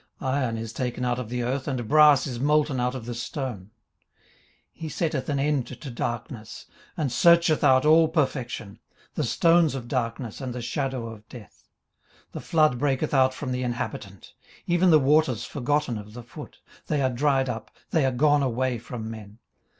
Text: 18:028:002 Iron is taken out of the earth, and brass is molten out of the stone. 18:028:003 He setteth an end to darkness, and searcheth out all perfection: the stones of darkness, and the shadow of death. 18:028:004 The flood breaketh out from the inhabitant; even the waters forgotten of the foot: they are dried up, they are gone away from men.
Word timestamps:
18:028:002 0.19 0.31
Iron 0.31 0.57
is 0.57 0.73
taken 0.73 1.05
out 1.05 1.19
of 1.19 1.29
the 1.29 1.43
earth, 1.43 1.67
and 1.67 1.87
brass 1.87 2.25
is 2.25 2.39
molten 2.39 2.79
out 2.79 2.95
of 2.95 3.05
the 3.05 3.13
stone. 3.13 3.69
18:028:003 3.69 3.69
He 4.71 4.89
setteth 4.89 5.29
an 5.29 5.37
end 5.39 5.67
to 5.79 5.91
darkness, 5.91 6.65
and 6.97 7.11
searcheth 7.11 7.63
out 7.63 7.85
all 7.85 8.07
perfection: 8.07 8.79
the 9.13 9.23
stones 9.23 9.75
of 9.75 9.87
darkness, 9.87 10.41
and 10.41 10.55
the 10.55 10.61
shadow 10.63 11.05
of 11.05 11.29
death. 11.29 11.69
18:028:004 12.29 12.31
The 12.31 12.39
flood 12.41 12.79
breaketh 12.79 13.13
out 13.13 13.35
from 13.35 13.51
the 13.51 13.61
inhabitant; 13.61 14.33
even 14.65 14.89
the 14.89 14.97
waters 14.97 15.45
forgotten 15.45 15.99
of 15.99 16.13
the 16.13 16.23
foot: 16.23 16.61
they 16.87 16.99
are 17.03 17.11
dried 17.11 17.47
up, 17.47 17.69
they 17.91 18.03
are 18.03 18.11
gone 18.11 18.41
away 18.41 18.79
from 18.79 19.11
men. 19.11 19.37